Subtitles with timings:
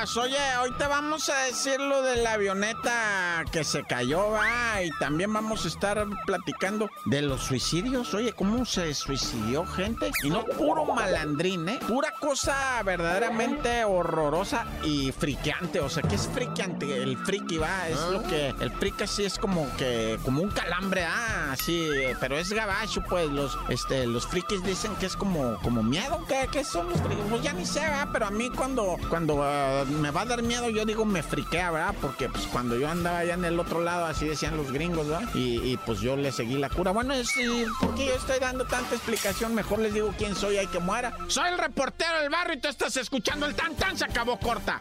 [0.00, 4.88] Oye, hoy te vamos a decir lo de la avioneta que se cayó, va, y
[4.98, 8.14] también vamos a estar platicando de los suicidios.
[8.14, 10.10] Oye, ¿cómo se suicidió gente?
[10.22, 11.80] Y no puro malandrín, ¿eh?
[11.86, 15.80] Pura cosa verdaderamente horrorosa y friqueante.
[15.80, 17.02] O sea, ¿qué es friqueante?
[17.02, 18.54] El friki, va, es lo que...
[18.58, 20.18] El friki sí es como que...
[20.24, 23.28] Como un calambre, ah, sí, pero es gabacho, pues.
[23.28, 26.24] Los, este, los frikis dicen que es como, como miedo.
[26.26, 27.24] ¿Qué, qué son los frikis?
[27.28, 28.08] Pues ya ni sé, ¿verdad?
[28.10, 31.70] Pero a mí cuando, cuando ah, me va a dar miedo, yo digo me friquea,
[31.70, 31.94] ¿verdad?
[32.00, 35.28] Porque pues cuando yo andaba allá en el otro lado, así decían los gringos, ¿verdad?
[35.34, 36.92] Y, pues yo le seguí la cura.
[36.92, 40.66] Bueno, es sí, porque yo estoy dando tanta explicación, mejor les digo quién soy, hay
[40.66, 41.16] que muera.
[41.28, 44.80] Soy el reportero del barrio y tú estás escuchando el tan tan, se acabó corta.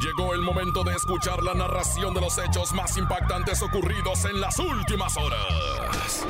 [0.00, 4.58] Llegó el momento de escuchar la narración de los hechos más impactantes ocurridos en las
[4.58, 6.26] últimas horas.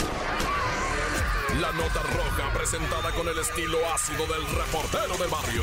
[1.60, 5.62] La nota roja presentada con el estilo ácido del reportero del barrio.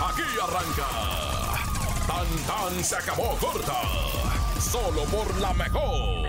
[0.00, 0.86] Aquí arranca.
[2.06, 3.80] Tan tan se acabó corta.
[4.60, 6.24] Solo por la mejor.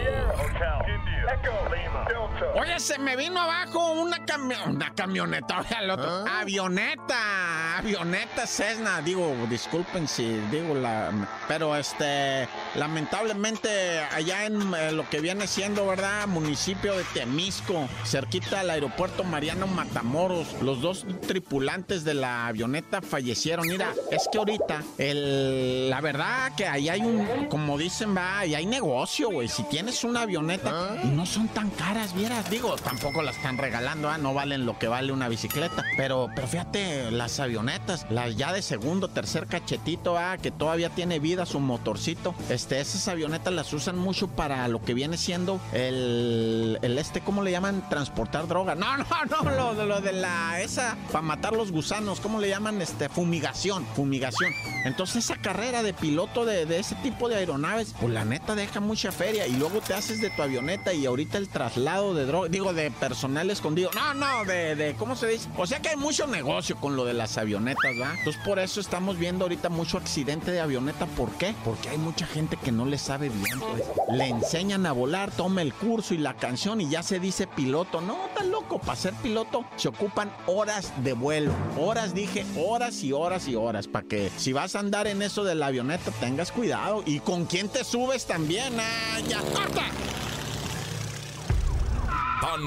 [2.55, 6.25] Oye, se me vino abajo una, cami- una camioneta, oye, al otro.
[6.27, 9.01] Avioneta, avioneta Cessna.
[9.01, 11.11] Digo, disculpen si digo la.
[11.47, 16.27] Pero este, lamentablemente, allá en eh, lo que viene siendo, ¿verdad?
[16.27, 23.67] Municipio de Temisco, cerquita del aeropuerto Mariano Matamoros, los dos tripulantes de la avioneta fallecieron.
[23.67, 28.55] Mira, es que ahorita, el, la verdad que ahí hay un, como dicen, va, ahí
[28.55, 29.47] hay negocio, güey.
[29.47, 32.13] Si tienes una avioneta y no son tan caras,
[32.49, 34.17] Digo, tampoco las están regalando, ¿ah?
[34.17, 35.83] no valen lo que vale una bicicleta.
[35.95, 41.19] Pero, pero fíjate, las avionetas, las ya de segundo, tercer cachetito, ah, que todavía tiene
[41.19, 42.33] vida su motorcito.
[42.49, 47.43] Este, esas avionetas las usan mucho para lo que viene siendo el, el este, ¿cómo
[47.43, 47.87] le llaman?
[47.89, 48.73] Transportar droga.
[48.75, 49.05] No, no,
[49.43, 52.81] no, lo, de- lo de la, esa, para matar los gusanos, ¿cómo le llaman?
[52.81, 54.51] Este, fumigación, fumigación.
[54.83, 58.79] Entonces esa carrera de piloto de, de ese tipo de aeronaves, pues la neta deja
[58.79, 62.49] mucha feria y luego te haces de tu avioneta y ahorita el traslado de droga,
[62.49, 63.91] digo, de personal escondido.
[63.93, 65.49] No, no, de, de, ¿cómo se dice?
[65.57, 68.13] O sea que hay mucho negocio con lo de las avionetas, ¿va?
[68.17, 71.05] Entonces por eso estamos viendo ahorita mucho accidente de avioneta.
[71.05, 71.53] ¿Por qué?
[71.63, 73.83] Porque hay mucha gente que no le sabe bien, pues.
[74.11, 78.01] Le enseñan a volar, toma el curso y la canción y ya se dice piloto.
[78.01, 81.51] No, tan loco, para ser piloto se ocupan horas de vuelo.
[81.77, 83.87] Horas, dije, horas y horas y horas.
[83.87, 87.03] Para que si vas a andar en eso de la avioneta tengas cuidado.
[87.05, 88.73] Y con quién te subes también.
[88.79, 89.85] Ah, ya, corta.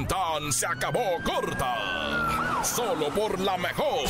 [0.08, 2.64] Tan se acabó corta.
[2.64, 4.08] Solo por la mejor.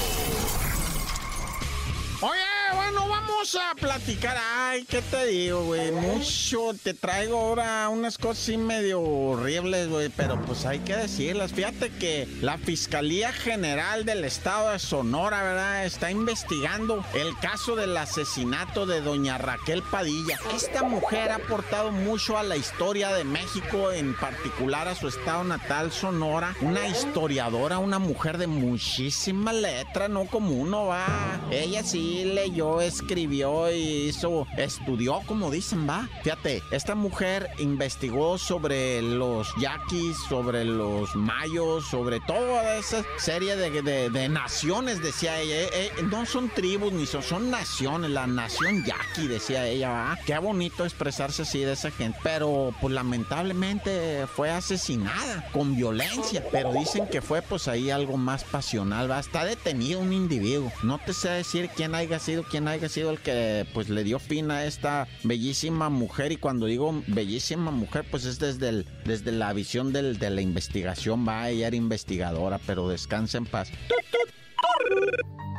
[2.23, 2.58] Oye,
[2.91, 4.37] bueno, vamos a platicar.
[4.41, 5.93] Ay, ¿qué te digo, güey?
[5.93, 6.75] Mucho.
[6.83, 11.53] Te traigo ahora unas cosas así medio horribles, güey, pero pues hay que decirlas.
[11.53, 15.85] Fíjate que la Fiscalía General del Estado de Sonora, ¿verdad?
[15.87, 20.39] Está investigando el caso del asesinato de doña Raquel Padilla.
[20.55, 25.43] Esta mujer ha aportado mucho a la historia de México, en particular a su estado
[25.45, 26.55] natal, Sonora.
[26.61, 31.41] Una historiadora, una mujer de muchísima letra, no como uno va.
[31.51, 36.09] Ella sí leyó, escribió y hizo, estudió, como dicen, va.
[36.23, 43.83] Fíjate, esta mujer investigó sobre los yaquis, sobre los mayos, sobre toda esa serie de,
[43.83, 45.55] de- de naciones, decía ella.
[45.57, 50.19] Eh, eh, no son tribus ni son, son naciones, la nación yaqui, decía ella, va.
[50.27, 52.19] Qué bonito expresarse así de esa gente.
[52.23, 56.45] Pero, pues lamentablemente fue asesinada con violencia.
[56.53, 59.19] Pero dicen que fue, pues ahí algo más pasional, va.
[59.19, 60.71] Está detenido un individuo.
[60.83, 64.19] No te sé decir quién haya sido, quién haya sido el que, pues le dio
[64.19, 66.33] fin a esta bellísima mujer.
[66.33, 70.41] Y cuando digo bellísima mujer, pues es desde, el, desde la visión del, de la
[70.41, 71.49] investigación, va.
[71.49, 73.71] Ella era investigadora, pero descansa en paz.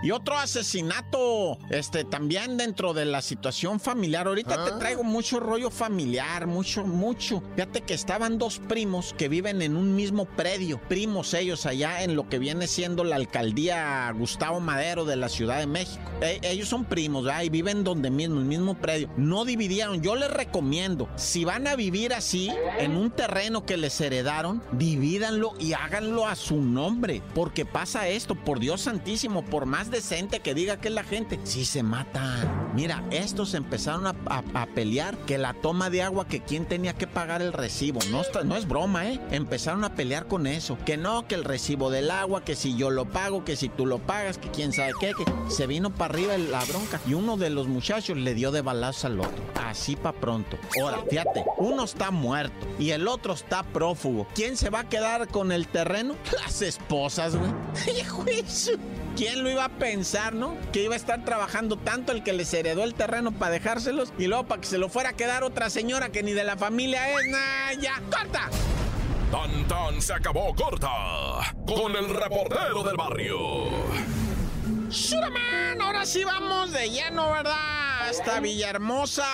[0.01, 4.27] Y otro asesinato, este, también dentro de la situación familiar.
[4.27, 7.43] Ahorita te traigo mucho rollo familiar, mucho, mucho.
[7.55, 12.15] Fíjate que estaban dos primos que viven en un mismo predio, primos ellos allá en
[12.15, 16.01] lo que viene siendo la alcaldía Gustavo Madero de la Ciudad de México.
[16.21, 17.43] E- ellos son primos, ¿verdad?
[17.43, 19.09] Y viven donde mismo, el mismo predio.
[19.17, 20.01] No dividieron.
[20.01, 25.53] Yo les recomiendo, si van a vivir así, en un terreno que les heredaron, divídanlo
[25.59, 27.21] y háganlo a su nombre.
[27.35, 31.39] Porque pasa esto, por Dios santísimo, por más decente que diga que es la gente.
[31.43, 32.68] Sí se matan.
[32.73, 34.13] Mira, estos empezaron a,
[34.75, 37.99] pelear que la toma de agua, que quién tenía que pagar el recibo.
[38.11, 39.19] No, no es broma, ¿eh?
[39.31, 40.77] Empezaron a pelear con eso.
[40.85, 43.85] Que no, que el recibo del agua, que si yo lo pago, que si tú
[43.85, 47.01] lo pagas, que quién sabe qué, que se vino para arriba la bronca.
[47.07, 49.43] Y uno de los muchachos le dio de balazo al otro.
[49.55, 50.57] Así para pronto.
[50.81, 54.27] Ahora, fíjate, uno está muerto y el otro está prófugo.
[54.35, 56.15] ¿Quién se va a quedar con el terreno?
[56.43, 57.51] Las esposas, güey.
[59.15, 60.55] ¿Quién lo iba a pensar, no?
[60.71, 64.27] Que iba a estar trabajando tanto el que les heredó el terreno para dejárselos y
[64.27, 67.09] luego para que se lo fuera a quedar otra señora que ni de la familia
[67.09, 67.27] es.
[67.29, 68.49] Nah, ya, corta.
[69.31, 73.37] Tan tan se acabó corta con el reportero del barrio.
[74.89, 75.81] ¡Shuraman!
[75.81, 78.09] Ahora sí vamos de lleno, ¿verdad?
[78.09, 79.27] Hasta Villahermosa.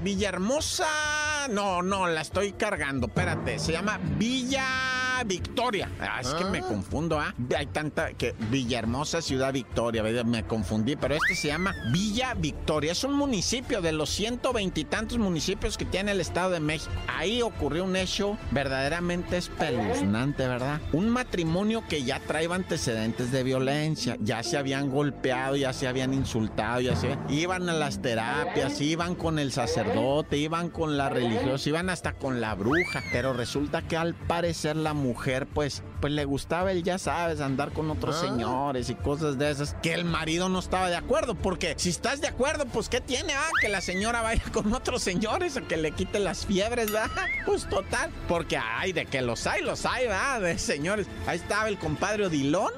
[0.00, 1.48] Villahermosa.
[1.48, 3.06] No, no, la estoy cargando.
[3.06, 4.85] Espérate, se llama Villa.
[5.24, 5.90] Victoria.
[6.00, 6.62] Ah, es que me ah.
[6.62, 7.34] confundo, ¿ah?
[7.56, 12.92] Hay tanta que Villahermosa, Ciudad Victoria, me confundí, pero este se llama Villa Victoria.
[12.92, 16.92] Es un municipio de los ciento veintitantos municipios que tiene el Estado de México.
[17.06, 20.80] Ahí ocurrió un hecho verdaderamente espeluznante, ¿verdad?
[20.92, 26.14] Un matrimonio que ya traía antecedentes de violencia, ya se habían golpeado, ya se habían
[26.14, 31.68] insultado, ya se iban a las terapias, iban con el sacerdote, iban con la religiosa,
[31.68, 36.12] iban hasta con la bruja, pero resulta que al parecer la mujer mujer, pues, pues
[36.12, 38.26] le gustaba él, ya sabes, andar con otros ah.
[38.26, 42.20] señores y cosas de esas, que el marido no estaba de acuerdo, porque si estás
[42.20, 43.32] de acuerdo, pues, ¿qué tiene?
[43.34, 47.10] Ah, que la señora vaya con otros señores o que le quite las fiebres, ¿verdad?
[47.46, 50.40] Pues total, porque ay, de que los hay, los hay, ¿verdad?
[50.40, 51.06] De señores.
[51.28, 52.72] Ahí estaba el compadre Odilón,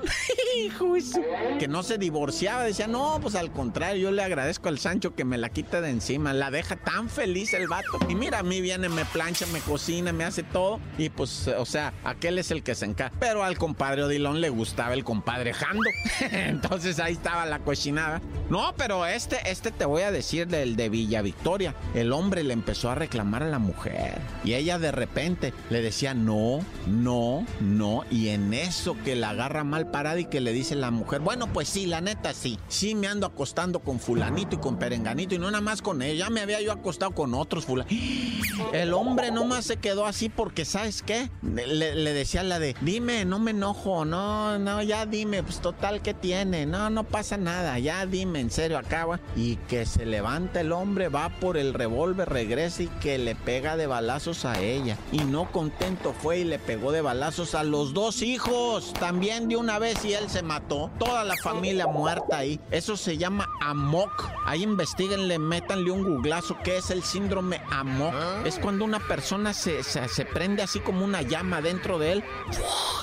[1.59, 5.25] que no se divorciaba, decía, no, pues al contrario, yo le agradezco al Sancho que
[5.25, 7.99] me la quite de encima, la deja tan feliz el vato.
[8.09, 11.65] Y mira, a mí viene, me plancha, me cocina, me hace todo, y pues, o
[11.65, 13.17] sea, aquel es el que se encarga.
[13.19, 15.89] Pero al compadre Odilon le gustaba el compadre Jando.
[16.33, 18.21] Entonces ahí estaba la cochinada.
[18.51, 21.75] No, pero este, este te voy a decir del de Villa Victoria.
[21.95, 24.19] El hombre le empezó a reclamar a la mujer.
[24.45, 28.05] Y ella de repente le decía no, no, no.
[28.11, 31.53] Y en eso que la agarra mal parada y que le dice la mujer, bueno,
[31.53, 32.59] pues sí, la neta sí.
[32.69, 36.31] Sí me ando acostando con fulanito y con perenganito y no nada más con ella.
[36.31, 37.99] Me había yo acostado con otros fulanitos.
[38.73, 41.31] El hombre nomás se quedó así porque, ¿sabes qué?
[41.43, 46.15] Le decía la de, dime, no me enojo, no, no, ya dime, pues total, ¿qué
[46.15, 46.67] tiene?
[46.67, 49.21] No, no pasa nada, ya dime, en serio, acaba.
[49.37, 53.77] Y que se levanta el hombre, va por el revólver, regresa y que le pega
[53.77, 54.97] de balazos a ella.
[55.13, 59.57] Y no contento fue y le pegó de balazos a los dos hijos, también de
[59.57, 60.91] una vez y él se mató.
[60.99, 62.61] Toda la familia muerta ahí.
[62.71, 64.29] Eso se llama amok.
[64.45, 68.15] Ahí investiguenle, métanle un googlazo, ¿qué es el síndrome amok?
[68.15, 68.43] ¿Ah?
[68.45, 72.25] Es cuando una persona se, se, se prende así como una llama dentro de él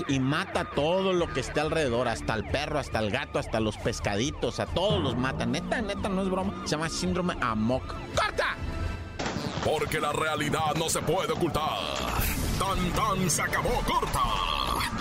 [0.07, 3.77] y mata todo lo que esté alrededor, hasta el perro, hasta el gato, hasta los
[3.77, 5.45] pescaditos, a todos los mata.
[5.45, 6.53] Neta, neta, no es broma.
[6.65, 7.95] Se llama síndrome Amok.
[8.15, 8.55] ¡Corta!
[9.63, 11.79] Porque la realidad no se puede ocultar.
[12.59, 14.21] Tan tan se acabó corta.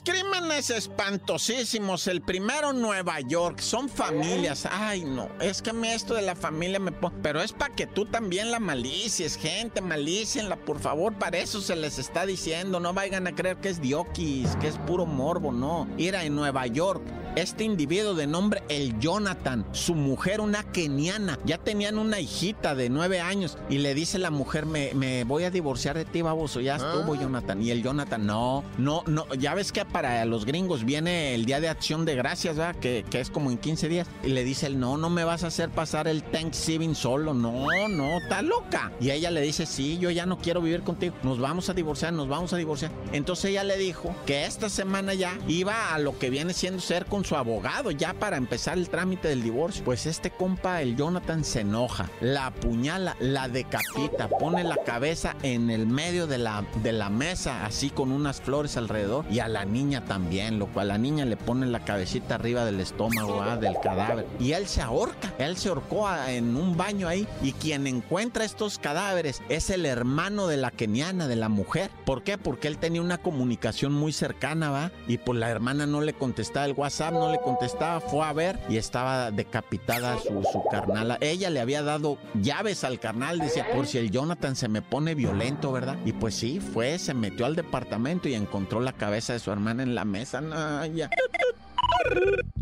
[0.01, 2.07] Dos crímenes espantosísimos.
[2.07, 3.61] El primero, Nueva York.
[3.61, 4.67] Son familias.
[4.71, 5.29] Ay, no.
[5.41, 7.17] Es que me esto de la familia me pone.
[7.23, 9.81] Pero es para que tú también la malicies, gente.
[9.81, 11.15] Malicienla, por favor.
[11.15, 12.81] Para eso se les está diciendo.
[12.81, 15.53] No vayan a creer que es diokis, que es puro morbo.
[15.53, 15.89] No.
[15.99, 17.03] Ir en Nueva York
[17.37, 22.89] este individuo de nombre el Jonathan, su mujer una keniana, ya tenían una hijita de
[22.89, 26.61] nueve años y le dice la mujer, me, me voy a divorciar de ti, baboso,
[26.61, 27.19] ya estuvo ah.
[27.21, 27.63] Jonathan.
[27.63, 31.61] Y el Jonathan, no, no, no, ya ves que para los gringos viene el Día
[31.61, 32.77] de Acción de Gracias, ¿verdad?
[32.77, 34.09] Que, que es como en 15 días.
[34.23, 37.89] Y le dice él, no, no me vas a hacer pasar el Thanksgiving solo, no,
[37.89, 38.93] no, está loca.
[39.01, 42.13] Y ella le dice, sí, yo ya no quiero vivir contigo, nos vamos a divorciar,
[42.13, 42.91] nos vamos a divorciar.
[43.13, 47.07] Entonces ella le dijo que esta semana ya iba a lo que viene siendo ser
[47.07, 49.85] con su abogado ya para empezar el trámite del divorcio.
[49.85, 55.71] Pues este compa, el Jonathan, se enoja, la apuñala, la decapita, pone la cabeza en
[55.71, 59.65] el medio de la, de la mesa, así con unas flores alrededor, y a la
[59.65, 63.75] niña también, lo cual la niña le pone la cabecita arriba del estómago, ah, del
[63.83, 68.45] cadáver, y él se ahorca, él se ahorcó en un baño ahí, y quien encuentra
[68.45, 71.91] estos cadáveres es el hermano de la keniana, de la mujer.
[72.05, 72.37] ¿Por qué?
[72.37, 76.67] Porque él tenía una comunicación muy cercana, va, y pues la hermana no le contestaba
[76.67, 81.17] el WhatsApp, no le contestaba, fue a ver y estaba decapitada su, su carnal.
[81.21, 85.15] Ella le había dado llaves al carnal, decía, por si el Jonathan se me pone
[85.15, 85.97] violento, ¿verdad?
[86.05, 89.70] Y pues sí, fue, se metió al departamento y encontró la cabeza de su hermana
[89.79, 90.41] en la mesa.
[90.41, 91.11] No, ya.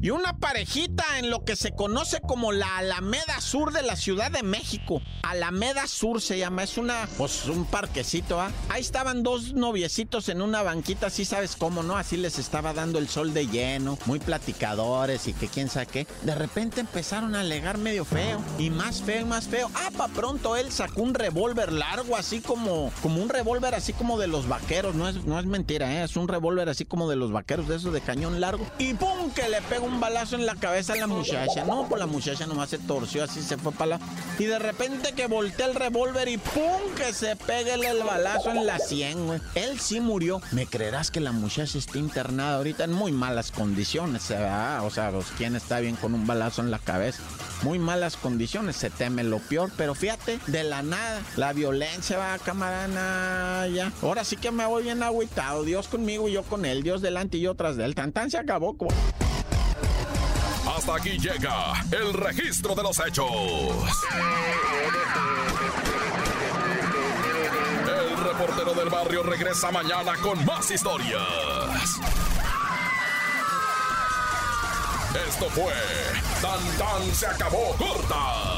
[0.01, 4.31] Y una parejita en lo que se conoce como la Alameda Sur de la Ciudad
[4.31, 5.03] de México.
[5.23, 8.53] Alameda Sur se llama, es una, pues un parquecito, ¿ah?
[8.69, 11.97] Ahí estaban dos noviecitos en una banquita, así sabes cómo, ¿no?
[11.97, 16.07] Así les estaba dando el sol de lleno, muy platicadores y que quién sabe qué.
[16.23, 19.71] De repente empezaron a alegar medio feo, y más feo y más feo.
[19.75, 24.19] Ah, pa' pronto él sacó un revólver largo, así como, como un revólver así como
[24.19, 26.05] de los vaqueros, no es, no es mentira, ¿eh?
[26.05, 28.65] Es un revólver así como de los vaqueros, de esos de cañón largo.
[28.79, 29.31] Y ¡pum!
[29.35, 31.65] que le pega un balazo en la cabeza a la muchacha.
[31.65, 34.01] No, pues la muchacha nomás se torció, así se fue para la...
[34.39, 36.95] Y de repente que voltea el revólver y ¡pum!
[36.97, 39.41] que se pegue el balazo en la sien, güey.
[39.55, 40.41] Él sí murió.
[40.53, 44.85] ¿Me creerás que la muchacha está internada ahorita en muy malas condiciones, ¿verdad?
[44.85, 47.23] O sea, pues, ¿quién está bien con un balazo en la cabeza?
[47.63, 52.39] Muy malas condiciones, se teme lo peor, pero fíjate, de la nada, la violencia va,
[52.39, 53.93] camarana, ya.
[54.03, 57.39] Ahora sí que me voy bien agüitado, Dios conmigo y yo con él, Dios delante
[57.39, 57.95] y yo tras de él.
[57.95, 58.77] Tan se acabó.
[60.95, 63.31] Aquí llega el registro de los hechos.
[67.87, 72.01] El reportero del barrio regresa mañana con más historias.
[75.29, 75.73] Esto fue
[76.41, 78.58] Tan Tan se acabó corta